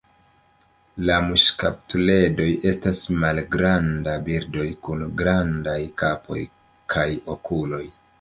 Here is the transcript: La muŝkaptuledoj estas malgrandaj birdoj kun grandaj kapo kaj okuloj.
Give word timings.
La 1.07 1.17
muŝkaptuledoj 1.25 2.47
estas 2.71 3.01
malgrandaj 3.23 4.15
birdoj 4.29 4.65
kun 4.87 5.05
grandaj 5.21 5.77
kapo 6.03 6.39
kaj 6.95 7.07
okuloj. 7.37 7.83